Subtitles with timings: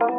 [0.00, 0.10] Hallo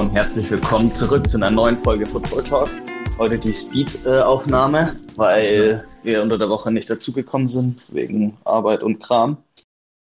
[0.00, 2.70] und herzlich willkommen zurück zu einer neuen Folge Football Talk.
[3.16, 9.38] Heute die Speed-Aufnahme, weil wir unter der Woche nicht dazugekommen sind, wegen Arbeit und Kram.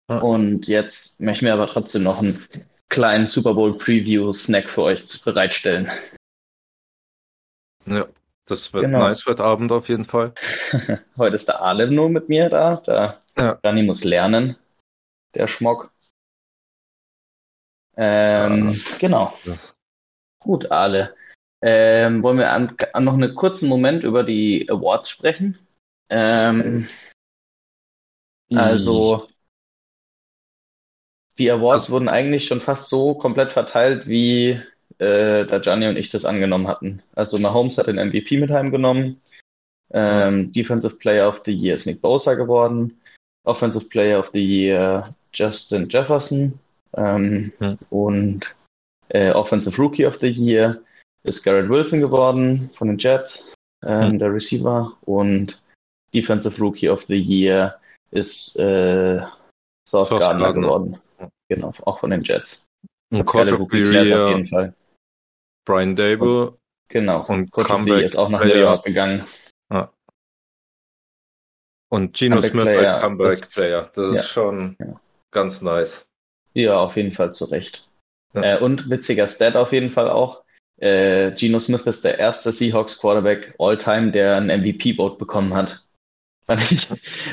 [0.07, 2.45] Und jetzt möchten wir aber trotzdem noch einen
[2.89, 5.89] kleinen Super Bowl Preview-Snack für euch bereitstellen.
[7.87, 8.05] Ja,
[8.45, 8.99] das wird Genau.
[8.99, 10.33] nice heute Abend auf jeden Fall.
[11.17, 12.77] Heute ist der Alem nur mit mir da.
[12.77, 13.55] Der Ja.
[13.61, 14.57] Dani muss lernen,
[15.35, 15.91] der Schmock.
[17.95, 19.33] Ähm, genau.
[19.45, 19.75] Das.
[20.39, 21.15] Gut, Ale.
[21.61, 25.57] Ähm, wollen wir an, an noch einen kurzen Moment über die Awards sprechen?
[26.09, 26.87] Ähm,
[28.53, 29.27] also,
[31.39, 34.61] die Awards Also- wurden eigentlich schon fast so komplett verteilt, wie
[34.99, 37.01] äh, da Gianni und ich das angenommen hatten.
[37.15, 39.21] Also Mahomes hat den MVP mit heimgenommen.
[39.93, 42.99] Ähm, Defensive Player of the Year ist Nick Bosa geworden.
[43.45, 46.59] Offensive Player of the Year Justin Jefferson.
[46.95, 47.77] Ähm, Hm.
[47.89, 48.55] Und
[49.09, 50.81] äh, Offensive Rookie of the Year
[51.23, 53.53] ist Garrett Wilson geworden von den Jets,
[53.85, 54.19] ähm, Hm.
[54.19, 54.97] der Receiver.
[55.01, 55.61] Und
[56.13, 57.79] Defensive Rookie of the Year
[58.11, 59.19] ist äh,
[59.87, 60.61] Sauce Sauce Gardner Gardner.
[60.61, 60.97] geworden.
[61.49, 62.65] Genau, auch von den Jets.
[63.11, 64.73] Und Quarterback Class auf Year, jeden Fall.
[65.67, 66.57] Brian Dable.
[66.87, 67.25] Genau.
[67.27, 68.55] Und of the Comeback ist auch nach New.
[68.55, 69.25] York gegangen.
[71.89, 73.91] Und Geno Comeback Smith als Comeback ist- Player.
[73.93, 74.19] Das ja.
[74.19, 74.99] ist schon Ja.
[75.31, 76.05] ganz nice.
[76.53, 77.87] Ja, auf jeden Fall zu Recht.
[78.33, 78.57] Ja.
[78.57, 80.43] Äh, und witziger Stat auf jeden Fall auch.
[80.77, 85.83] Äh, Geno Smith ist der erste Seahawks Quarterback all-time, der ein MVP-Vote bekommen hat.
[86.47, 86.87] Fand ich,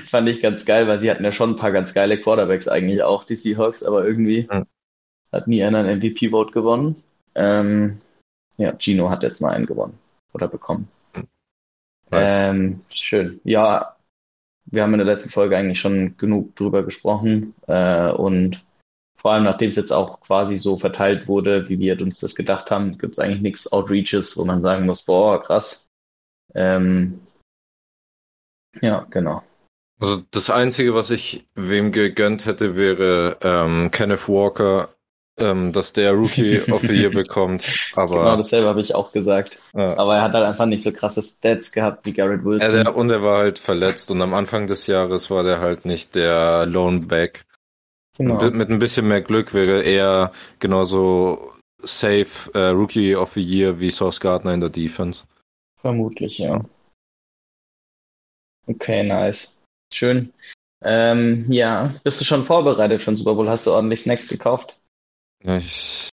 [0.04, 3.00] fand ich ganz geil, weil sie hatten ja schon ein paar ganz geile Quarterbacks eigentlich
[3.04, 4.48] auch, die Seahawks, aber irgendwie
[5.30, 7.00] hat nie einer ein MVP-Vote gewonnen.
[7.36, 8.00] Ähm,
[8.56, 9.98] ja, Gino hat jetzt mal einen gewonnen
[10.32, 10.88] oder bekommen.
[12.10, 12.50] Nice.
[12.50, 13.40] Ähm, schön.
[13.44, 13.96] Ja,
[14.66, 18.64] wir haben in der letzten Folge eigentlich schon genug drüber gesprochen äh, und
[19.16, 22.70] vor allem nachdem es jetzt auch quasi so verteilt wurde, wie wir uns das gedacht
[22.70, 25.88] haben, gibt es eigentlich nichts Outreaches, wo man sagen muss, boah, krass.
[26.54, 27.20] Ähm,
[28.82, 29.42] ja, genau.
[30.00, 34.93] Also das Einzige, was ich wem gegönnt hätte, wäre ähm, Kenneth Walker,
[35.36, 37.64] ähm, dass der Rookie of the Year bekommt.
[37.94, 39.58] Genau Aber dasselbe habe ich auch gesagt.
[39.74, 39.96] ja.
[39.98, 42.84] Aber er hat halt einfach nicht so krasse Stats gehabt wie Garrett Ja, Wilson.
[42.84, 46.14] der, und er war halt verletzt und am Anfang des Jahres war der halt nicht
[46.14, 47.44] der Lone Back.
[48.16, 48.40] genau.
[48.42, 50.30] Mit, mit ein bisschen mehr Glück wäre er
[50.60, 51.52] genauso
[51.82, 55.24] safe äh, Rookie of the Year wie Sauce Gardner in der Defense.
[55.80, 56.64] Vermutlich, ja.
[58.66, 59.56] Okay, nice.
[59.92, 60.32] Schön.
[60.82, 63.48] Ähm, ja, bist du schon vorbereitet für den Super Bowl?
[63.48, 64.78] Hast du ordentlich Snacks gekauft?
[65.44, 66.08] Ja, ich,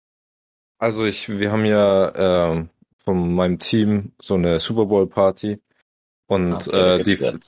[0.78, 2.70] also ich, wir haben ja ähm,
[3.04, 5.60] von meinem Team so eine Super Bowl Party
[6.26, 7.38] und Okay, da äh, die,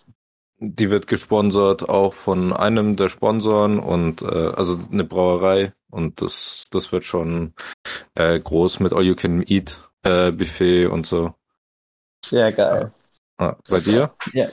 [0.58, 6.64] die wird gesponsert auch von einem der Sponsoren und äh, also eine Brauerei und das
[6.70, 7.54] das wird schon
[8.14, 11.34] äh, groß mit All You Can Eat äh, Buffet und so.
[12.24, 12.92] Sehr geil.
[13.38, 14.14] Ah, bei dir?
[14.32, 14.48] Ja.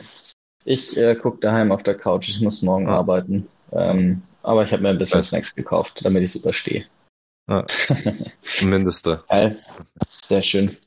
[0.65, 2.27] Ich äh, gucke daheim auf der Couch.
[2.29, 2.97] Ich muss morgen Ah.
[2.97, 3.47] arbeiten.
[3.71, 5.23] Ähm, aber ich habe mir ein bisschen.
[5.23, 6.85] Snacks gekauft, damit ich es überstehe.
[7.49, 7.65] Ah.
[8.61, 9.23] Mindeste.
[9.27, 9.57] Geil.
[10.07, 10.77] Sehr schön.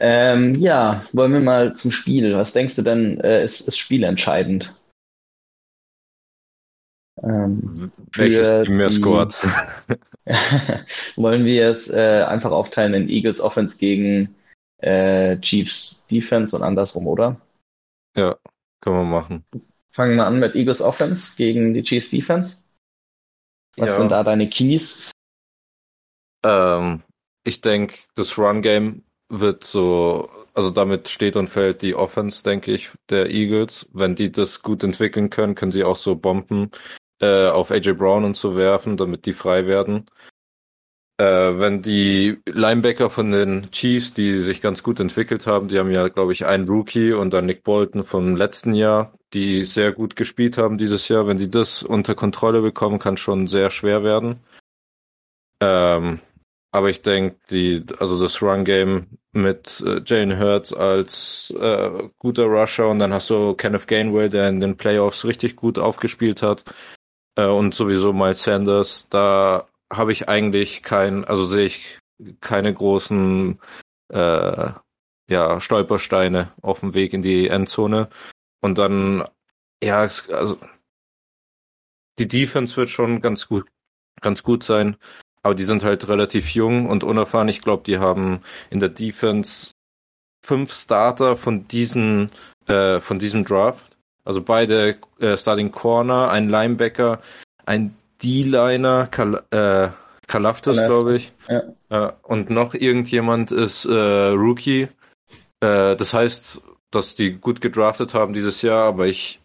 [0.00, 2.34] Ähm, ja, wollen wir mal zum Spiel.
[2.34, 4.74] Was denkst du denn, äh, ist, ist spielentscheidend?
[7.22, 9.36] Ähm, Welches Team mehr scored?
[11.16, 14.34] Wollen wir es äh, einfach aufteilen in Eagles Offense gegen
[14.78, 17.40] äh, Chiefs Defense und andersrum, oder?
[18.16, 18.36] ja,
[18.80, 19.44] können wir machen.
[19.90, 22.62] Fangen wir an mit Eagles Offense gegen die Chiefs Defense.
[23.76, 23.98] Was Ja.
[23.98, 25.10] sind da deine Keys?
[26.44, 27.02] Ähm,
[27.44, 32.72] ich denke, das Run Game wird so, also damit steht und fällt die Offense, denke
[32.72, 33.88] ich, der Eagles.
[33.92, 36.70] Wenn die das gut entwickeln können, können sie auch so Bomben
[37.20, 40.06] äh, auf AJ Brown und so werfen, damit die frei werden.
[41.18, 45.90] Äh, wenn die Linebacker von den Chiefs, die sich ganz gut entwickelt haben, die haben
[45.90, 50.14] ja, glaube ich, einen Rookie und dann Nick Bolton vom letzten Jahr, die sehr gut
[50.14, 51.26] gespielt haben dieses Jahr.
[51.26, 54.40] Wenn die das unter Kontrolle bekommen, kann schon sehr schwer werden.
[55.62, 56.20] Ähm,
[56.76, 62.90] aber ich denke, die, also das Run-Game mit äh, Jane Hurts als äh, guter Rusher
[62.90, 66.64] und dann hast du Kenneth Gainwell, der in den Playoffs richtig gut aufgespielt hat
[67.36, 69.06] äh, und sowieso Miles Sanders.
[69.08, 71.98] Da habe ich eigentlich kein, also sehe ich
[72.42, 73.58] keine großen
[74.12, 74.70] äh,
[75.30, 78.10] ja, Stolpersteine auf dem Weg in die Endzone.
[78.60, 79.26] Und dann,
[79.82, 80.58] ja, also
[82.18, 83.66] die Defense wird schon ganz gut,
[84.20, 84.98] ganz gut sein.
[85.46, 87.46] Aber die sind halt relativ jung und unerfahren.
[87.46, 89.70] Ich glaube, die haben in der Defense
[90.44, 92.30] fünf Starter von diesem,
[92.66, 93.96] äh, von diesem Draft.
[94.24, 97.20] Also beide äh, Starting Corner, ein Linebacker,
[97.64, 97.94] ein
[98.24, 99.90] D-Liner, Kal äh,
[100.26, 101.32] Kalaftis, glaube ich.
[101.48, 101.62] Ja.
[101.90, 104.88] Äh, und noch irgendjemand ist äh, Rookie.
[105.60, 106.60] Äh, das heißt,
[106.90, 109.38] dass die gut gedraftet haben dieses Jahr, aber ich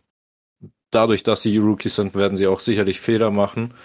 [0.90, 3.76] dadurch, dass sie Rookies sind, werden sie auch sicherlich Fehler machen.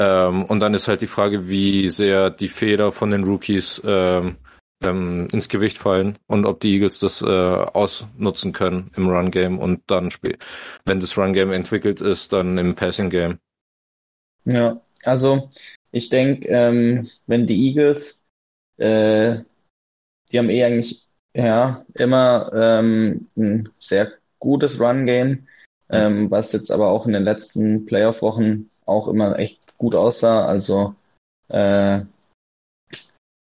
[0.00, 4.36] Ähm, und dann ist halt die Frage, wie sehr die Fehler von den Rookies ähm,
[4.82, 9.58] ähm, ins Gewicht fallen und ob die Eagles das äh, ausnutzen können im Run Game
[9.58, 10.38] und dann spiel
[10.84, 13.38] wenn das Run Game entwickelt ist, dann im Passing Game.
[14.44, 15.50] Ja, also
[15.90, 18.24] ich denke, ähm, wenn die Eagles,
[18.76, 19.38] äh,
[20.30, 25.48] die haben eh eigentlich ja immer ähm, ein sehr gutes Run Game,
[25.90, 30.46] ähm, was jetzt aber auch in den letzten Playoff-Wochen auch immer echt gut aussah.
[30.46, 30.94] Also
[31.48, 32.00] äh,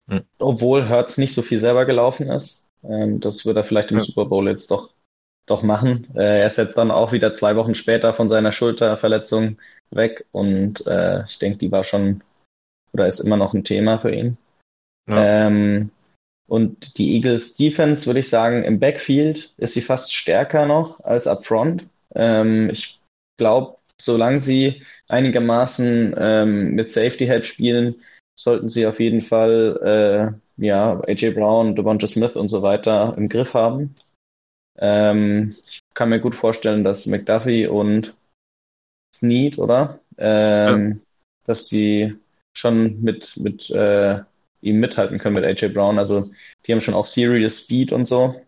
[0.08, 0.24] hm.
[0.38, 2.62] obwohl Hertz nicht so viel selber gelaufen ist.
[2.82, 4.04] Ähm, das wird er vielleicht im ja.
[4.04, 4.90] Super Bowl jetzt doch
[5.46, 6.06] doch machen.
[6.14, 9.58] Äh, er ist jetzt dann auch wieder zwei Wochen später von seiner Schulterverletzung
[9.90, 12.22] weg und äh, ich denke, die war schon
[12.92, 14.36] oder ist immer noch ein Thema für ihn.
[15.08, 15.46] Ja.
[15.46, 15.90] Ähm,
[16.46, 21.26] und die Eagles Defense, würde ich sagen, im Backfield ist sie fast stärker noch als
[21.26, 21.86] up front.
[22.14, 23.00] Ähm, ich
[23.38, 28.02] glaube, solange sie einigermaßen ähm, mit Safety Help spielen,
[28.34, 33.28] sollten sie auf jeden Fall äh, ja AJ Brown, Devonta Smith und so weiter im
[33.28, 33.94] Griff haben.
[34.78, 38.16] Ähm, ich kann mir gut vorstellen, dass McDuffie und
[39.14, 40.00] Snead, oder?
[40.16, 40.96] Ähm, ja.
[41.44, 42.16] Dass die
[42.52, 44.20] schon mit mit äh,
[44.60, 45.98] ihm mithalten können mit AJ Brown.
[45.98, 46.30] Also
[46.66, 48.40] die haben schon auch Serious Speed und so.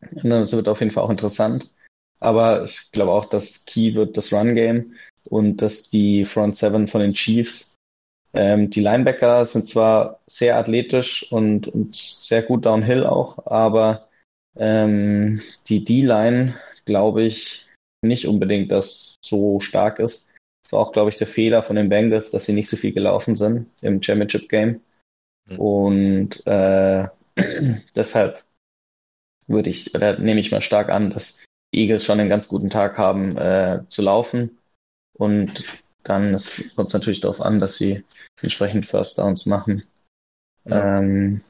[0.00, 1.72] Und das wird auf jeden Fall auch interessant.
[2.20, 4.94] Aber ich glaube auch, dass Key wird das Run Game
[5.28, 7.74] und dass die Front Seven von den Chiefs,
[8.32, 14.08] ähm, die Linebacker sind zwar sehr athletisch und, und sehr gut downhill auch, aber
[14.56, 17.66] ähm, die D-Line, glaube ich,
[18.02, 20.28] nicht unbedingt, dass so stark ist.
[20.62, 22.92] Das war auch, glaube ich, der Fehler von den Bengals, dass sie nicht so viel
[22.92, 24.80] gelaufen sind im Championship Game.
[25.46, 25.58] Mhm.
[25.58, 27.08] Und äh,
[27.96, 28.44] deshalb
[29.46, 32.98] würde ich, oder nehme ich mal stark an, dass Eagles schon einen ganz guten Tag
[32.98, 34.58] haben äh, zu laufen.
[35.14, 35.64] Und
[36.02, 36.36] dann
[36.76, 38.04] kommt es natürlich darauf an, dass sie
[38.40, 39.84] entsprechend First Downs machen.
[40.64, 40.98] Ja.
[40.98, 41.42] Ähm,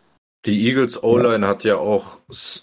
[0.46, 1.49] die Eagles O-Line ja.
[1.49, 2.19] hat ja auch,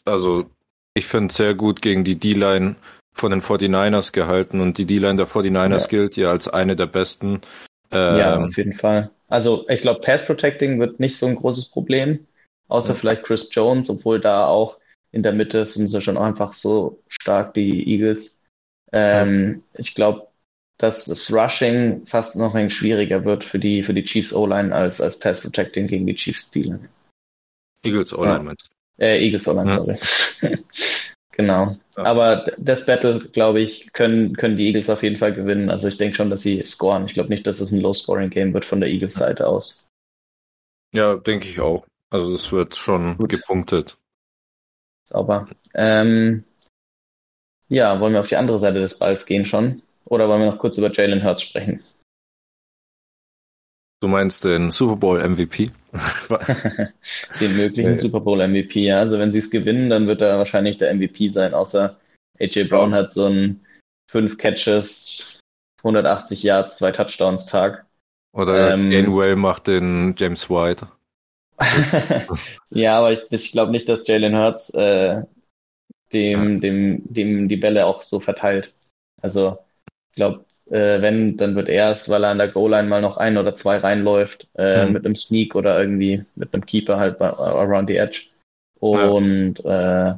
[0.06, 0.50] also
[0.94, 2.76] ich finde sehr gut gegen die D-Line
[3.14, 5.88] von den 49ers gehalten und die D-Line der 49ers ja.
[5.88, 7.42] gilt ja als eine der besten.
[7.92, 9.12] Ähm, ja, auf jeden Fall.
[9.28, 12.26] Also ich glaube, Pass Protecting wird nicht so ein großes Problem,
[12.68, 13.00] außer ja.
[13.00, 14.80] vielleicht Chris Jones, obwohl da auch
[15.12, 18.40] in der Mitte sind sie schon einfach so stark, die Eagles.
[18.92, 19.80] Ähm, ja.
[19.80, 20.28] Ich glaube,
[20.78, 25.02] dass das Rushing fast noch ein schwieriger wird für die, für die Chiefs O-Line als,
[25.02, 26.90] als Pass Protecting gegen die Chiefs D-Line.
[27.84, 28.44] Eagles O-Line ja.
[28.44, 28.70] meinst
[29.00, 29.76] Äh, Eagles O-Line, ja.
[29.76, 30.00] sorry.
[31.32, 31.78] genau.
[31.96, 32.04] Ja.
[32.04, 35.70] Aber das Battle, glaube ich, können, können die Eagles auf jeden Fall gewinnen.
[35.70, 37.06] Also ich denke schon, dass sie scoren.
[37.06, 39.84] Ich glaube nicht, dass es ein Low-Scoring-Game wird von der Eagles-Seite aus.
[40.94, 41.86] Ja, denke ich auch.
[42.10, 43.30] Also es wird schon Gut.
[43.30, 43.98] gepunktet.
[45.08, 45.48] Sauber.
[45.74, 46.44] Ähm,
[47.70, 49.82] ja, wollen wir auf die andere Seite des Balls gehen schon?
[50.06, 51.84] Oder wollen wir noch kurz über Jalen Hurts sprechen?
[54.00, 55.72] Du meinst den Super Bowl MVP?
[57.40, 57.98] den möglichen nee.
[57.98, 59.00] Super Bowl MVP, ja.
[59.00, 61.98] Also wenn sie es gewinnen, dann wird er wahrscheinlich der MVP sein, außer
[62.40, 63.66] AJ Brown hat so ein
[64.10, 65.40] fünf Catches,
[65.80, 67.86] 180 Yards, zwei Touchdowns Tag.
[68.34, 70.88] Oder ähm, Gainwell macht den James White.
[72.70, 75.24] ja, aber ich, ich glaube nicht, dass Jalen Hurts äh,
[76.14, 78.74] dem, dem, dem die Bälle auch so verteilt.
[79.22, 79.58] Also
[80.12, 83.18] ich glaube, äh, wenn, dann wird er es, weil er an der Goal-Line mal noch
[83.18, 84.94] ein oder zwei reinläuft, äh, mhm.
[84.94, 88.28] mit einem Sneak oder irgendwie mit einem Keeper halt bei, around the edge.
[88.80, 90.12] Und ja.
[90.12, 90.16] äh,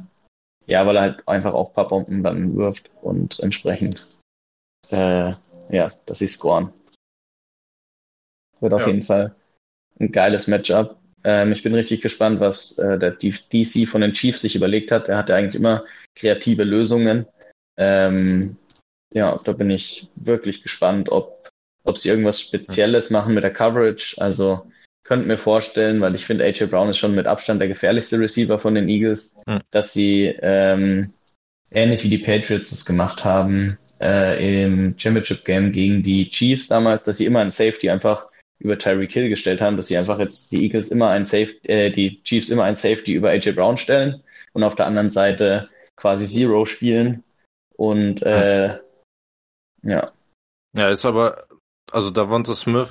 [0.66, 4.06] ja, weil er halt einfach auch paar Bomben dann wirft und entsprechend
[4.90, 5.32] äh,
[5.70, 6.72] ja, dass sie scoren.
[8.60, 8.88] Wird auf ja.
[8.88, 9.34] jeden Fall
[9.98, 10.99] ein geiles Matchup.
[11.24, 15.08] Ähm, ich bin richtig gespannt, was äh, der DC von den Chiefs sich überlegt hat.
[15.08, 15.84] Er hatte eigentlich immer
[16.14, 17.26] kreative Lösungen.
[17.76, 18.56] Ähm,
[19.12, 21.48] ja, da bin ich wirklich gespannt, ob,
[21.84, 24.16] ob sie irgendwas Spezielles machen mit der Coverage.
[24.18, 24.70] Also
[25.02, 28.58] könnte mir vorstellen, weil ich finde, AJ Brown ist schon mit Abstand der gefährlichste Receiver
[28.58, 29.60] von den Eagles, mhm.
[29.70, 31.12] dass sie ähm,
[31.70, 37.02] ähnlich wie die Patriots es gemacht haben äh, im Championship Game gegen die Chiefs damals,
[37.02, 38.26] dass sie immer einen Safety einfach
[38.60, 41.90] über Tyreek Hill gestellt haben, dass sie einfach jetzt die Eagles immer ein Safety, äh,
[41.90, 46.26] die Chiefs immer ein Safety über AJ Brown stellen und auf der anderen Seite quasi
[46.26, 47.24] Zero spielen
[47.76, 48.78] und äh,
[49.82, 50.06] ja.
[50.74, 51.46] Ja, ist aber,
[51.90, 52.90] also Davonta Smith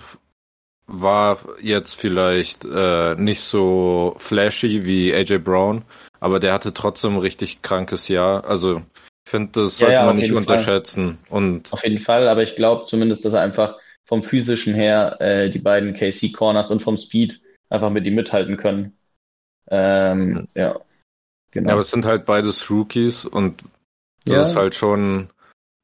[0.88, 5.86] war jetzt vielleicht äh, nicht so flashy wie AJ Brown,
[6.20, 8.46] aber der hatte trotzdem ein richtig krankes Jahr.
[8.46, 8.82] Also
[9.26, 11.20] ich finde, das sollte Ja, ja, man nicht unterschätzen.
[11.30, 13.78] Und Auf jeden Fall, aber ich glaube zumindest, dass er einfach
[14.10, 17.40] vom physischen her äh, die beiden KC Corners und vom Speed
[17.70, 18.98] einfach mit ihm mithalten können.
[19.70, 20.76] Ähm, ja,
[21.52, 21.68] genau.
[21.68, 23.62] ja, aber es sind halt beides Rookies und
[24.26, 24.42] das Ja.
[24.42, 25.30] ist halt schon,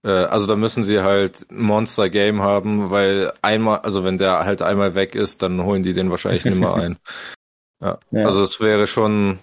[0.03, 4.63] äh, also da müssen sie halt Monster Game haben, weil einmal, also wenn der halt
[4.63, 6.97] einmal weg ist, dann holen die den wahrscheinlich nicht mehr ein.
[7.79, 7.99] Ja.
[8.09, 8.25] Ja.
[8.25, 9.37] Also es wäre schon,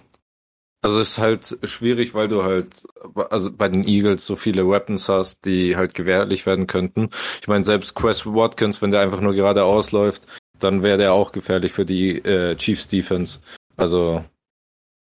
[0.83, 2.83] also es ist halt schwierig, weil du halt,
[3.29, 7.09] also bei den Eagles so viele Weapons hast, die halt gefährlich werden könnten.
[7.41, 10.27] Ich meine, selbst Quest Watkins, wenn der einfach nur geradeaus läuft,
[10.59, 13.39] dann wäre der auch gefährlich für die äh, Chiefs Defense.
[13.77, 14.25] Also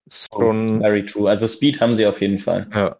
[0.07, 1.29] ist schon, Very true.
[1.29, 2.67] Also Speed haben sie auf jeden Fall.
[2.73, 2.97] ja,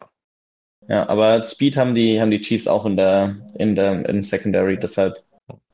[0.88, 4.77] Ja, aber Speed haben die, haben die Chiefs auch in der, in der, im Secondary.
[4.77, 5.24] Deshalb,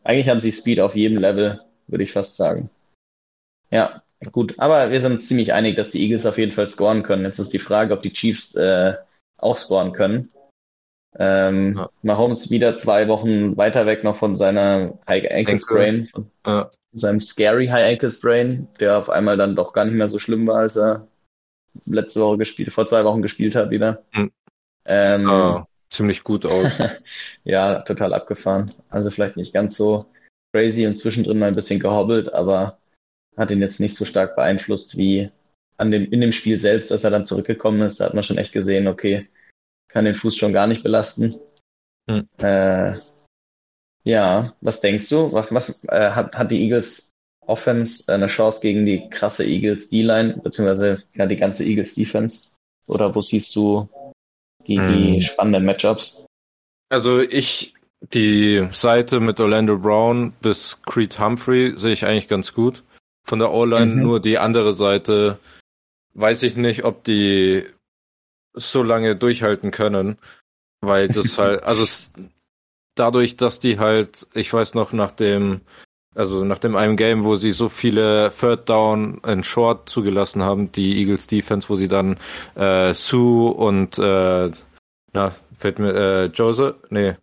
[0.05, 2.69] eigentlich haben sie Speed auf jedem Level, würde ich fast sagen.
[3.71, 4.55] Ja, gut.
[4.57, 7.25] Aber wir sind uns ziemlich einig, dass die Eagles auf jeden Fall scoren können.
[7.25, 8.95] Jetzt ist die Frage, ob die Chiefs äh,
[9.37, 10.29] auch scoren können.
[11.17, 11.89] Ähm, Ja.
[12.01, 15.59] Mahomes wieder zwei Wochen weiter weg noch von seiner High Ankle.
[15.59, 16.09] Sprain,
[16.45, 20.19] ja, seinem scary High Ankle Sprain, der auf einmal dann doch gar nicht mehr so
[20.19, 21.07] schlimm war, als er
[21.85, 24.03] letzte Woche gespielt, vor zwei Wochen gespielt hat wieder.
[24.13, 24.31] Hm.
[24.85, 26.71] Ähm, sah ziemlich gut aus.
[27.43, 28.71] ja, total abgefahren.
[28.89, 30.05] Also vielleicht nicht ganz so
[30.53, 32.77] crazy und zwischendrin mal ein bisschen gehobbelt, aber
[33.37, 35.31] hat ihn jetzt nicht so stark beeinflusst wie
[35.77, 37.99] an dem, in dem Spiel selbst, als er dann zurückgekommen ist.
[37.99, 39.25] Da hat man schon echt gesehen, okay,
[39.89, 41.35] kann den Fuß schon gar nicht belasten.
[42.09, 42.27] Hm.
[42.37, 42.95] Äh,
[44.03, 45.31] ja, was denkst du?
[45.31, 47.11] Was, was äh, hat, hat die Eagles
[47.45, 52.49] Offense eine Chance gegen die krasse Eagles D-Line, beziehungsweise ja die ganze Eagles Defense?
[52.87, 53.89] Oder wo siehst du
[54.67, 55.21] die, die Hm.
[55.21, 56.25] spannenden Matchups?
[56.89, 57.73] Also ich,
[58.13, 62.83] die Seite mit Orlando Brown bis Creed Humphrey sehe ich eigentlich ganz gut.
[63.25, 64.01] Von der O-Line Mhm.
[64.01, 65.39] nur die andere Seite
[66.13, 67.65] weiß ich nicht, ob die
[68.53, 70.17] so lange durchhalten können,
[70.81, 72.11] weil das halt, also es,
[72.95, 75.61] dadurch, dass die halt, ich weiß noch nach dem,
[76.15, 80.71] also nach dem einen Game, wo sie so viele Third Down in Short zugelassen haben,
[80.71, 82.17] die Eagles Defense, wo sie dann
[82.55, 84.51] äh, Sue und äh,
[85.13, 87.15] na, fällt mir äh, Joseph, nee,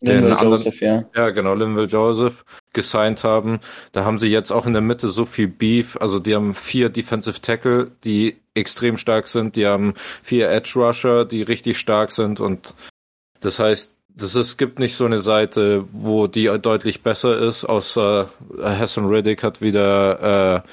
[0.00, 1.04] Linville anderen- Joseph, ja.
[1.14, 3.60] ja, genau, Linville Joseph gesigned haben.
[3.92, 5.96] Da haben sie jetzt auch in der Mitte so viel Beef.
[5.98, 9.56] Also die haben vier Defensive Tackle, die extrem stark sind.
[9.56, 12.40] Die haben vier Edge Rusher, die richtig stark sind.
[12.40, 12.74] Und
[13.40, 18.30] das heißt, das ist, gibt nicht so eine Seite, wo die deutlich besser ist, außer
[18.62, 20.68] Hassan Riddick hat wieder äh,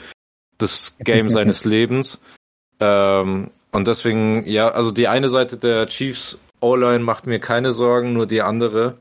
[0.57, 2.19] das Game seines Lebens.
[2.79, 8.13] Ähm, und deswegen, ja, also die eine Seite der Chiefs O-Line macht mir keine Sorgen,
[8.13, 8.97] nur die andere.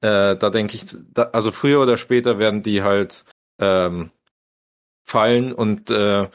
[0.00, 0.84] Äh, da denke ich,
[1.14, 3.24] da, also früher oder später werden die halt
[3.58, 4.10] ähm,
[5.04, 6.28] fallen und äh,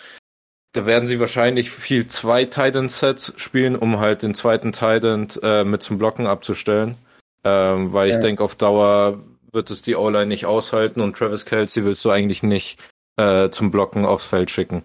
[0.74, 5.64] da werden sie wahrscheinlich viel zwei Titan Sets spielen, um halt den zweiten Titan äh,
[5.64, 6.96] mit zum Blocken abzustellen.
[7.44, 8.22] Ähm, weil ich Ja.
[8.22, 12.42] denke, auf Dauer wird es die O-Line nicht aushalten und Travis Kelsey willst du eigentlich
[12.42, 12.80] nicht
[13.18, 14.84] äh, zum Blocken aufs Feld schicken.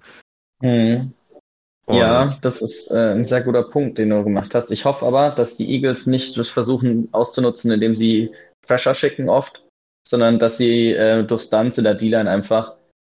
[0.60, 1.12] Hm.
[1.86, 4.70] Und Ja, das ist äh, ein sehr guter Punkt, den du gemacht hast.
[4.70, 8.32] Ich hoffe aber, dass die Eagles nicht das versuchen auszunutzen, indem sie
[8.66, 9.64] Pressure schicken oft,
[10.06, 12.74] sondern dass sie äh, durch Stunts in der D-Line einfach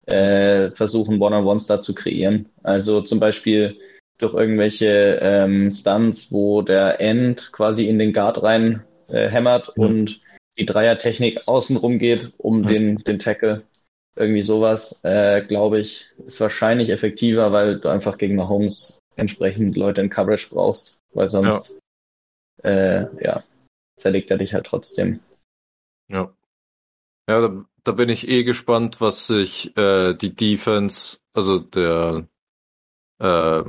[0.07, 2.49] äh, versuchen, One-on-Ones da zu kreieren.
[2.65, 3.79] Also zum Beispiel
[4.19, 9.85] durch irgendwelche ähm, Stunts, wo der End quasi in den Guard rein äh, hämmert Ja.
[9.87, 10.21] und
[10.59, 12.69] die Dreiertechnik außenrum geht, um Ja.
[12.69, 13.63] den, den Tackle.
[14.17, 20.01] Irgendwie sowas, äh, glaube ich, ist wahrscheinlich effektiver, weil du einfach gegen Mahomes entsprechend Leute
[20.01, 21.79] in Coverage brauchst, weil sonst,
[22.63, 23.43] äh, ja,
[23.97, 25.21] zerlegt er dich halt trotzdem.
[26.09, 26.35] Ja.
[27.29, 32.27] Ja, da, da bin ich eh gespannt, was sich äh, die Defense, also der
[33.19, 33.65] äh,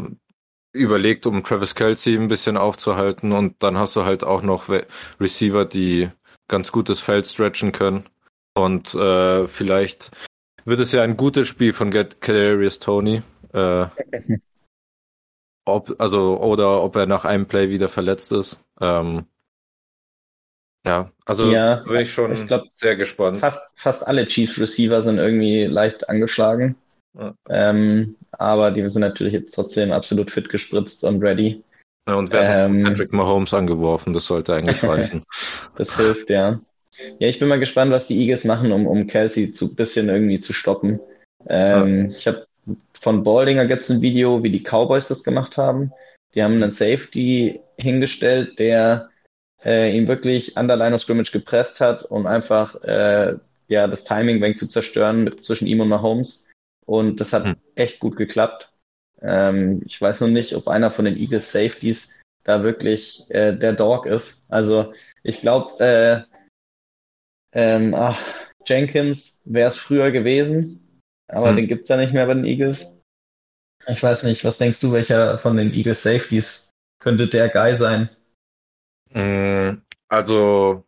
[0.73, 4.87] überlegt, um Travis Kelsey ein bisschen aufzuhalten und dann hast du halt auch noch We-
[5.19, 6.09] Receiver, die
[6.47, 8.07] ganz gutes Feld stretchen können
[8.53, 10.11] und äh, vielleicht
[10.67, 13.23] wird es ja ein gutes Spiel von Get Kadarius Tony.
[13.53, 13.85] Äh,
[15.65, 18.59] ob, also, oder ob er nach einem Play wieder verletzt ist.
[18.81, 19.25] Ähm,
[20.85, 23.37] ja, also Ja, bin ich schon ich glaub, sehr gespannt.
[23.37, 26.75] Fast, fast alle Chiefs Receiver sind irgendwie leicht angeschlagen.
[27.17, 27.33] Ja.
[27.49, 31.63] Ähm, aber die sind natürlich jetzt trotzdem absolut fit gespritzt und ready.
[32.07, 35.23] Ja, und wir haben Ähm, Patrick Mahomes angeworfen, das sollte eigentlich reichen.
[35.75, 36.59] Das hilft, ja.
[37.19, 40.39] Ja, ich bin mal gespannt, was die Eagles machen, um, um Kelsey zu bisschen irgendwie
[40.39, 40.99] zu stoppen.
[41.47, 42.47] Ähm, Ich habe
[42.93, 45.91] von Baldinger gibt's ein Video, wie die Cowboys das gemacht haben.
[46.35, 49.09] Die haben einen Safety hingestellt, der
[49.63, 53.35] äh, ihn wirklich an der Line of Scrimmage gepresst hat und einfach äh,
[53.67, 56.45] ja das Timing wenig zu zerstören mit, zwischen ihm und Mahomes.
[56.85, 57.55] Und das hat hm.
[57.75, 58.71] echt gut geklappt.
[59.21, 62.13] Ähm, ich weiß noch nicht, ob einer von den Eagles Safeties
[62.43, 64.43] da wirklich äh, der Dog ist.
[64.47, 66.36] Also ich glaube, äh,
[67.51, 68.21] ähm, ach,
[68.65, 71.55] Jenkins wäre es früher gewesen, aber hm.
[71.55, 72.97] den gibt's ja nicht mehr bei den Eagles.
[73.87, 78.09] Ich weiß nicht, was denkst du, welcher von den Eagles Safeties könnte der Guy sein?
[79.11, 80.83] Mm, also,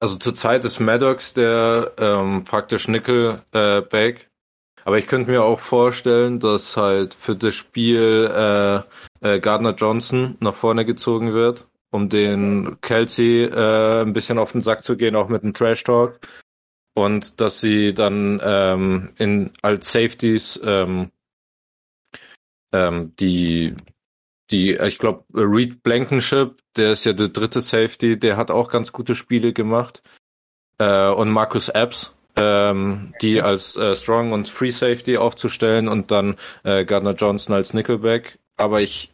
[0.00, 4.20] also zurzeit ist Maddox der ähm, praktisch Nickelback.
[4.20, 4.26] Äh,
[4.84, 8.82] aber ich könnte mir auch vorstellen, dass halt für das Spiel äh,
[9.20, 14.60] äh, Gardner Johnson nach vorne gezogen wird, um den Kelsey äh, ein bisschen auf den
[14.60, 16.18] Sack zu gehen, auch mit dem Trash Talk.
[16.94, 21.10] Und dass sie dann ähm, in als Safeties ähm,
[22.72, 23.76] ähm, die
[24.52, 28.92] die, ich glaube, Reed Blankenship, der ist ja der dritte Safety, der hat auch ganz
[28.92, 30.02] gute Spiele gemacht.
[30.78, 36.36] Äh, und Marcus Epps, ähm, die als äh, Strong und Free Safety aufzustellen und dann
[36.64, 38.38] äh, Gardner Johnson als Nickelback.
[38.56, 39.10] Aber ich,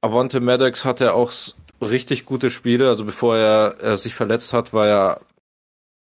[0.00, 1.32] Avante Maddox hatte auch
[1.80, 2.88] richtig gute Spiele.
[2.88, 5.20] Also bevor er, er sich verletzt hat, war er,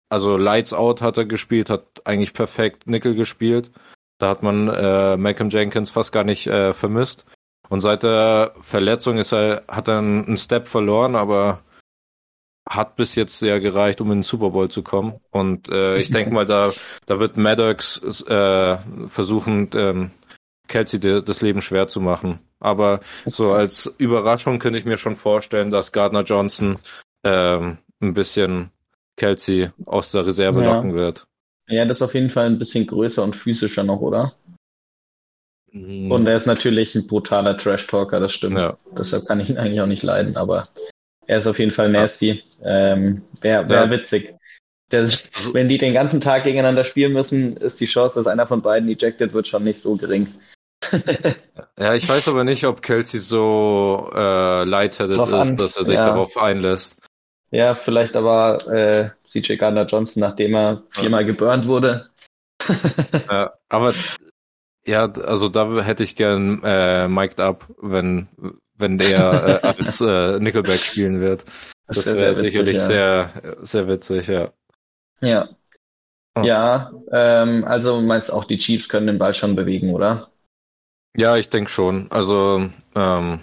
[0.10, 3.72] also Lights Out hat er gespielt, hat eigentlich perfekt Nickel gespielt.
[4.20, 7.26] Da hat man äh, Malcolm Jenkins fast gar nicht äh, vermisst.
[7.70, 11.62] Und seit der Verletzung ist er, hat er einen Step verloren, aber
[12.68, 15.20] hat bis jetzt sehr gereicht, um in den Super Bowl zu kommen.
[15.32, 16.70] Und äh, ich denke mal, da,
[17.06, 18.78] da wird Maddox äh,
[19.08, 20.12] versuchen, ähm,
[20.68, 22.40] Kelsey das Leben schwer zu machen.
[22.60, 26.78] Aber so als Überraschung könnte ich mir schon vorstellen, dass Gardner Johnson
[27.24, 28.72] ähm, ein bisschen
[29.16, 30.76] Kelsey aus der Reserve ja.
[30.76, 31.28] locken wird.
[31.68, 34.34] Ja, das ist auf jeden Fall ein bisschen größer und physischer noch, oder?
[35.72, 36.12] Mhm.
[36.12, 38.62] Und er ist natürlich ein brutaler Trash-Talker, das stimmt.
[38.62, 38.78] Ja.
[38.98, 40.64] Deshalb kann ich ihn eigentlich auch nicht leiden, aber
[41.26, 42.42] er ist auf jeden Fall nasty.
[42.64, 43.92] Ähm, Wäre wär ja.
[43.92, 44.34] witzig.
[44.90, 48.48] Das, also wenn die den ganzen Tag gegeneinander spielen müssen, ist die Chance, dass einer
[48.48, 50.28] von beiden ejected wird, schon nicht so gering.
[51.80, 56.06] Ja, ich weiß aber nicht, ob Kelsey so äh, lightheaded ist, dass er sich ja.
[56.06, 56.96] darauf einlässt.
[57.50, 61.28] Ja, vielleicht aber äh, CJ Gardner Johnson, nachdem er viermal ja.
[61.28, 62.10] geburnt wurde.
[63.30, 63.94] ja, aber
[64.86, 68.28] ja, also da hätte ich gern äh, mic'd up, wenn
[68.78, 71.46] wenn der äh, als äh, Nickelback spielen wird.
[71.88, 73.32] Das, das wäre sicherlich sehr
[73.62, 74.52] sehr witzig, ja.
[75.22, 75.50] Ja.
[76.36, 76.44] Oh.
[76.44, 80.30] Ja, ähm, also meinst auch die Chiefs können den Ball schon bewegen, oder?
[81.18, 82.10] Ja, ich denke schon.
[82.12, 83.40] Also ähm,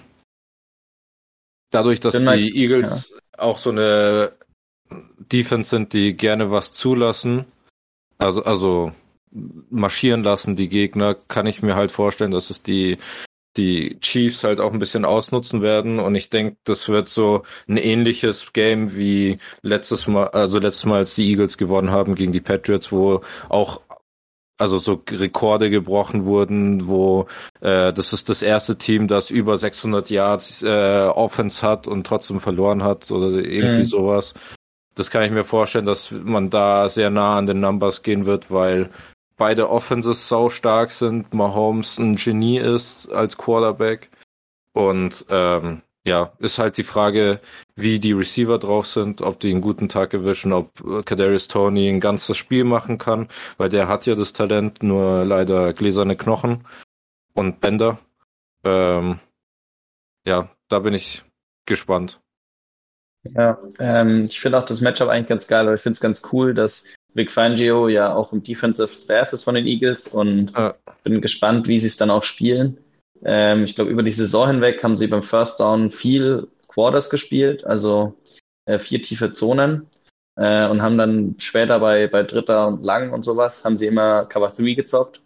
[1.70, 3.38] dadurch, dass Bin die Eagles ja.
[3.42, 4.32] auch so eine
[5.18, 7.46] Defense sind, die gerne was zulassen,
[8.16, 8.92] also also
[9.70, 12.98] marschieren lassen, die Gegner, kann ich mir halt vorstellen, dass es die
[13.56, 17.76] die Chiefs halt auch ein bisschen ausnutzen werden und ich denke, das wird so ein
[17.76, 22.40] ähnliches Game wie letztes Mal, also letztes Mal, als die Eagles gewonnen haben gegen die
[22.40, 23.80] Patriots, wo auch
[24.56, 27.26] also so Rekorde gebrochen wurden, wo
[27.60, 32.40] äh, das ist das erste Team, das über 600 Yards äh, Offense hat und trotzdem
[32.40, 33.84] verloren hat oder irgendwie mhm.
[33.84, 34.34] sowas.
[34.94, 38.50] Das kann ich mir vorstellen, dass man da sehr nah an den Numbers gehen wird,
[38.50, 38.90] weil
[39.36, 44.08] beide Offenses sau stark sind, Mahomes ein Genie ist als Quarterback
[44.72, 47.40] und ähm, ja, ist halt die Frage,
[47.76, 50.70] wie die Receiver drauf sind, ob die einen guten Tag erwischen, ob
[51.06, 55.72] Kadarius Tony ein ganzes Spiel machen kann, weil der hat ja das Talent, nur leider
[55.72, 56.66] gläserne Knochen
[57.32, 57.98] und Bänder.
[58.64, 59.18] Ähm,
[60.26, 61.24] ja, da bin ich
[61.66, 62.20] gespannt.
[63.34, 66.22] Ja, ähm, ich finde auch das Matchup eigentlich ganz geil, aber ich finde es ganz
[66.32, 70.74] cool, dass Vic Fangio ja auch im Defensive Staff ist von den Eagles und ja.
[71.02, 72.83] bin gespannt, wie sie es dann auch spielen.
[73.24, 77.64] Ähm, ich glaube, über die Saison hinweg haben sie beim First Down viel Quarters gespielt,
[77.64, 78.14] also
[78.66, 79.88] äh, vier tiefe Zonen
[80.36, 84.26] äh, und haben dann später bei, bei Dritter und Lang und sowas, haben sie immer
[84.26, 85.20] Cover 3 gezockt.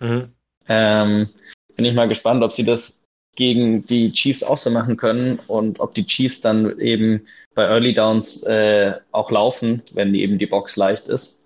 [0.00, 0.32] Mhm.
[0.68, 1.28] Ähm,
[1.76, 3.04] bin ich mal gespannt, ob sie das
[3.36, 7.94] gegen die Chiefs auch so machen können und ob die Chiefs dann eben bei Early
[7.94, 11.40] Downs äh, auch laufen, wenn eben die Box leicht ist.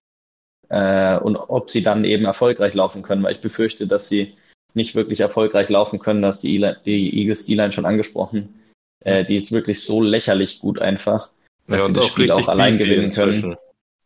[0.70, 4.34] Äh, und ob sie dann eben erfolgreich laufen können, weil ich befürchte, dass sie
[4.74, 8.60] nicht wirklich erfolgreich laufen können, dass die, e die Eagles D-Line schon angesprochen.
[9.04, 11.30] Äh, die ist wirklich so lächerlich gut einfach,
[11.66, 13.56] dass ja, sie das Spiel auch allein gewinnen können.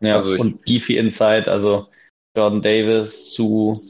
[0.01, 1.89] Ja, also und Beefy Inside, also
[2.37, 3.81] Jordan Davis zu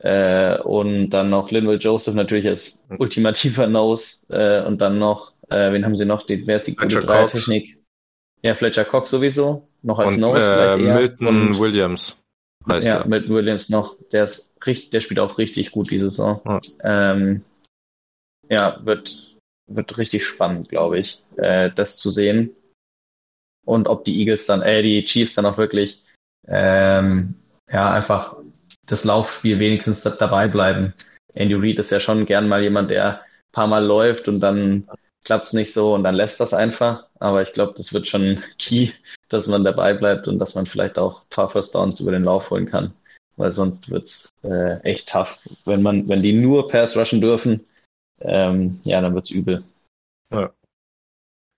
[0.00, 3.00] äh, und dann noch Linville Joseph natürlich als hm.
[3.00, 6.24] ultimativer Nose äh, und dann noch äh, wen haben sie noch?
[6.24, 7.78] Die, wer ist die gute Dreiertechnik?
[8.42, 9.68] Ja, Fletcher Cox sowieso.
[9.82, 10.94] Noch als und, Nose äh, vielleicht eher.
[10.94, 12.16] Milton und, Williams.
[12.68, 13.08] Heißt ja, der.
[13.08, 13.96] Milton Williams noch.
[14.12, 16.40] Der ist richtig, der spielt auch richtig gut diese Saison.
[16.44, 17.44] Ja, ähm,
[18.48, 22.54] ja wird, wird richtig spannend, glaube ich, äh, das zu sehen.
[23.64, 26.02] und ob die Eagles dann, äh, die Chiefs dann auch wirklich
[26.48, 27.34] ähm,
[27.70, 28.36] ja einfach
[28.86, 30.94] das Laufspiel wenigstens dabei bleiben.
[31.34, 34.88] Andy Reid ist ja schon gern mal jemand, der ein paar Mal läuft und dann
[35.24, 37.06] klappt's nicht so und dann lässt das einfach.
[37.18, 38.90] Aber ich glaube, das wird schon key,
[39.32, 42.24] dass man dabei bleibt und dass man vielleicht auch ein paar First Downs über den
[42.24, 42.92] Lauf holen kann.
[43.36, 45.38] Weil sonst wird's äh, echt tough.
[45.64, 47.62] Wenn man, wenn die nur Pass rushen dürfen,
[48.20, 49.64] ähm, ja, dann wird's übel.
[50.32, 50.52] Ja.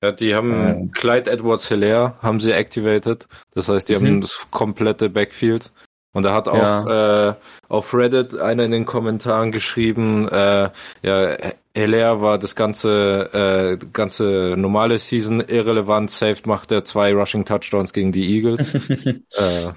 [0.02, 0.92] Ja, die haben ähm.
[0.92, 3.26] Clyde Edwards Hilaire haben sie activated.
[3.52, 4.06] Das heißt, die mhm.
[4.06, 5.72] haben das komplette Backfield.
[6.14, 7.30] Und da hat auch ja.
[7.30, 7.34] äh,
[7.68, 10.70] auf Reddit einer in den Kommentaren geschrieben, äh,
[11.02, 11.36] ja,
[11.76, 17.92] Hilaire war das ganze äh, ganze normale Season irrelevant, saved macht er zwei Rushing Touchdowns
[17.92, 18.74] gegen die Eagles.
[19.04, 19.72] äh,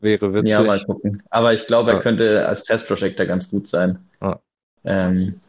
[0.00, 0.50] wäre witzig.
[0.50, 1.20] Ja, mal gucken.
[1.30, 2.02] Aber ich glaube, er ja.
[2.02, 4.08] könnte als Pass Projector ganz gut sein.
[4.20, 4.38] Ja,
[4.84, 5.40] ähm,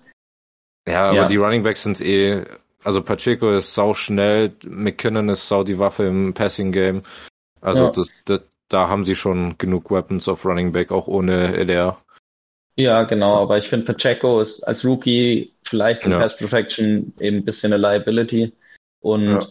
[0.87, 1.27] ja aber ja.
[1.27, 2.43] die Running Backs sind eh,
[2.83, 7.03] also Pacheco ist sau schnell, McKinnon ist sau die Waffe im Passing Game.
[7.61, 8.41] Also das, das,
[8.73, 11.99] da haben sie schon genug Weapons auf Running Back, auch ohne LR.
[12.75, 16.19] Ja, genau, aber ich finde Pacheco ist als Rookie vielleicht in ja.
[16.19, 18.53] Pass Protection eben ein bisschen eine Liability.
[18.99, 19.47] Und ja.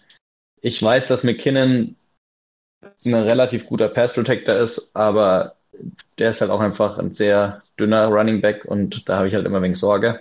[0.60, 1.94] ich weiß, dass McKinnon
[3.04, 5.54] ein relativ guter Pass Protector ist, aber
[6.18, 9.46] der ist halt auch einfach ein sehr dünner Running Back und da habe ich halt
[9.46, 10.20] immer wegen Sorge.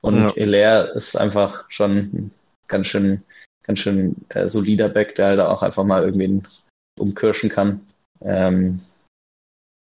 [0.00, 0.34] Und ja.
[0.34, 2.30] Hilaire ist einfach schon
[2.68, 3.22] ganz schön,
[3.64, 6.42] ganz schön äh, solider Back, der halt auch einfach mal irgendwie
[6.96, 7.80] umkirschen kann.
[8.20, 8.80] Ähm,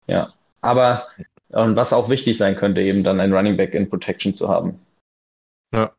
[0.08, 0.30] ja,
[0.62, 1.06] aber
[1.50, 4.80] und was auch wichtig sein könnte, eben dann ein Running Back in Protection zu haben.
[5.74, 5.94] Ja.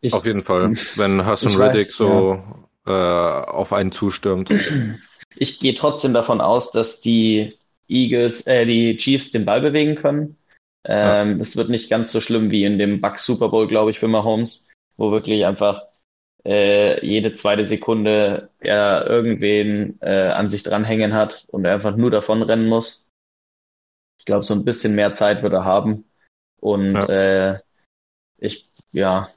[0.00, 2.42] Ich, auf jeden Fall, wenn Hassan Reddick so
[2.86, 3.42] ja.
[3.42, 4.50] äh, auf einen zustürmt.
[5.36, 7.52] Ich gehe trotzdem davon aus, dass die
[7.88, 10.36] Eagles, äh, die Chiefs den Ball bewegen können.
[10.84, 11.42] Ähm, ja.
[11.42, 14.06] Es wird nicht ganz so schlimm wie in dem Bucks Super Bowl, glaube ich, für
[14.06, 15.82] Mahomes, wo wirklich einfach
[16.44, 22.10] äh, jede zweite Sekunde er irgendwen äh, an sich dranhängen hat und er einfach nur
[22.10, 23.06] davon rennen muss.
[24.18, 26.04] Ich glaube, so ein bisschen mehr Zeit wird er haben.
[26.60, 27.06] Und ja.
[27.52, 27.60] äh,
[28.38, 29.30] ich, ja,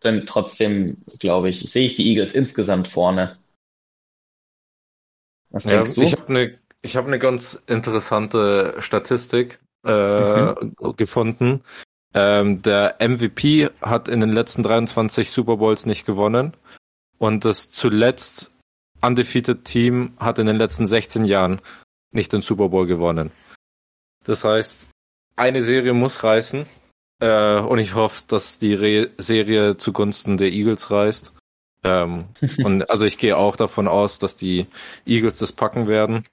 [0.00, 3.38] dann trotzdem, glaube ich, sehe ich die Eagles insgesamt vorne.
[5.50, 6.02] Was ja, denkst du?
[6.02, 10.74] Ich habe eine ich hab ne ganz interessante Statistik äh, mhm.
[10.96, 11.62] gefunden.
[12.14, 16.54] Ähm, der MVP hat in den letzten 23 Super Bowls nicht gewonnen
[17.18, 18.50] und das zuletzt
[19.00, 21.60] undefeated Team hat in den letzten 16 Jahren
[22.12, 23.30] nicht den Super Bowl gewonnen.
[24.24, 24.90] Das heißt,
[25.36, 26.66] eine Serie muss reißen
[27.20, 31.32] äh, und ich hoffe, dass die Re Serie zugunsten der Eagles reißt.
[31.84, 32.26] Ähm,
[32.64, 34.66] und also ich gehe auch davon aus, dass die
[35.06, 36.26] Eagles das packen werden.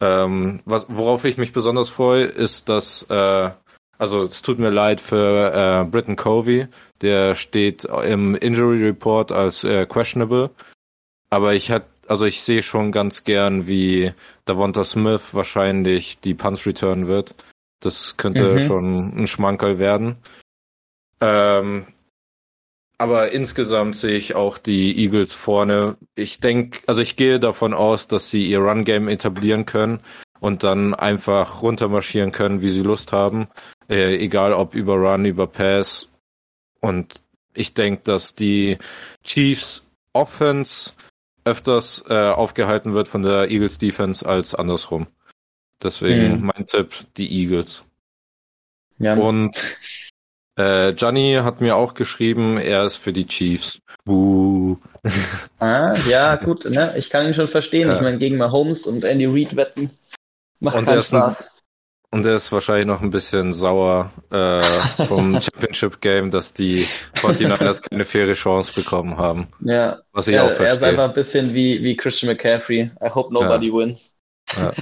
[0.00, 3.50] Ähm, was, worauf ich mich besonders freue, ist, dass äh,
[3.98, 6.66] also es tut mir leid für äh, Britton Covey,
[7.00, 10.50] der steht im Injury Report als äh, questionable.
[11.30, 14.12] Aber ich hätte, also ich sehe schon ganz gern, wie
[14.44, 17.34] Davonta Smith wahrscheinlich die Punts return wird.
[17.80, 18.60] Das könnte mhm.
[18.60, 20.16] schon ein Schmankerl werden.
[21.20, 21.86] Ähm,
[22.98, 25.96] aber insgesamt sehe ich auch die Eagles vorne.
[26.14, 30.00] Ich denke, also ich gehe davon aus, dass sie ihr Run-Game etablieren können
[30.40, 33.48] und dann einfach runtermarschieren können, wie sie Lust haben.
[33.88, 36.08] Äh, egal ob über Run, über Pass.
[36.80, 37.20] Und
[37.54, 38.78] ich denke, dass die
[39.22, 40.92] Chiefs Offense
[41.44, 45.06] öfters äh, aufgehalten wird von der Eagles Defense als andersrum.
[45.82, 46.46] Deswegen mhm.
[46.46, 47.82] mein Tipp, die Eagles.
[48.98, 49.14] Ja.
[49.14, 49.60] Und
[50.56, 53.80] äh, Gianni hat mir auch geschrieben, er ist für die Chiefs.
[54.04, 54.78] Buh.
[55.58, 56.94] Ah, ja, gut, ne?
[56.96, 57.88] Ich kann ihn schon verstehen.
[57.88, 57.96] Ja.
[57.96, 59.90] Ich meine, gegen Mahomes und Andy Reid wetten
[60.60, 61.53] macht und keinen Spaß.
[62.14, 64.62] Und er ist wahrscheinlich noch ein bisschen sauer äh,
[65.04, 69.48] vom Championship Game, dass die 49ers keine faire Chance bekommen haben.
[69.58, 69.98] Ja.
[70.12, 70.68] Was ich ja, auch verstehe.
[70.68, 72.88] Er ist einfach ein bisschen wie, wie Christian McCaffrey.
[73.02, 73.74] I hope nobody ja.
[73.74, 74.16] wins.
[74.56, 74.72] Ja.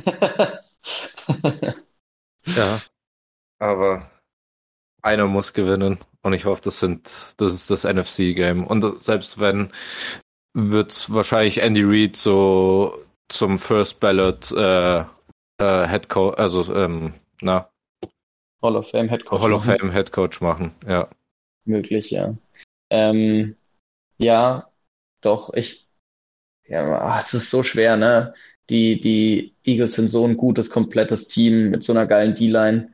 [2.54, 2.82] ja.
[3.58, 4.10] Aber
[5.00, 6.00] einer muss gewinnen.
[6.20, 8.66] Und ich hoffe, das sind, das ist das NFC-Game.
[8.66, 9.72] Und selbst wenn,
[10.52, 17.68] wird wahrscheinlich Andy Reid so zum First Ballot äh, äh, Head Coach, also ähm, na.
[18.62, 19.42] Hall of Fame Head Coach.
[19.42, 21.08] Hall of Fame Head Coach machen, ja.
[21.64, 22.36] Möglich, ja.
[22.90, 23.56] Ähm,
[24.18, 24.70] ja,
[25.20, 25.88] doch, ich,
[26.66, 28.34] ja, es ist so schwer, ne?
[28.70, 32.92] Die, die Eagles sind so ein gutes, komplettes Team mit so einer geilen D-Line.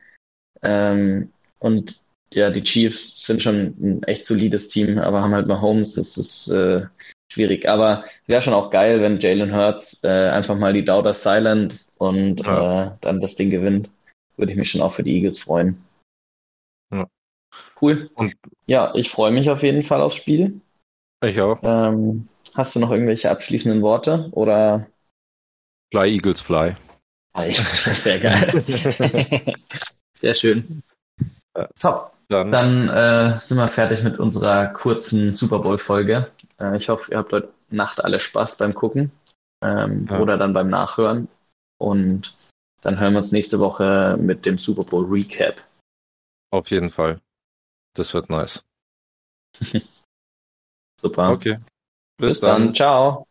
[0.63, 2.01] Ähm, und
[2.33, 6.17] ja, die Chiefs sind schon ein echt solides Team, aber haben halt mal Holmes, das
[6.17, 6.85] ist äh,
[7.31, 7.67] schwierig.
[7.69, 12.41] Aber wäre schon auch geil, wenn Jalen Hurts äh, einfach mal die Dauder silent und
[12.41, 12.87] ja.
[12.87, 13.89] äh, dann das Ding gewinnt
[14.39, 15.83] würde ich mich schon auch für die Eagles freuen.
[16.91, 17.07] Ja.
[17.81, 18.09] Cool.
[18.15, 20.61] Und ja, ich freue mich auf jeden Fall aufs Spiel.
[21.23, 21.59] Ich auch.
[21.61, 24.87] Ähm, hast du noch irgendwelche abschließenden Worte oder?
[25.91, 26.75] Fly Eagles Fly.
[27.35, 28.63] Sehr geil.
[30.13, 30.83] Sehr schön.
[31.79, 32.13] Top.
[32.29, 36.29] Dann, Dann äh, sind wir fertig mit unserer kurzen Super Bowl-Folge.
[36.59, 39.11] Äh, ich hoffe, ihr habt heute Nacht alle Spaß beim Gucken
[39.63, 40.19] ähm, ja.
[40.19, 41.27] oder dann beim Nachhören.
[41.79, 42.35] Und
[42.81, 45.63] dann hören wir uns nächste Woche mit dem Super Bowl Recap.
[46.51, 47.21] Auf jeden Fall.
[47.95, 48.63] Das wird nice.
[50.99, 51.31] Super.
[51.31, 51.59] Okay.
[52.17, 52.65] Bis, Bis dann.
[52.65, 52.75] dann.
[52.75, 53.27] Ciao.